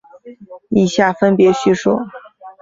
[0.69, 1.95] 以下分别叙述。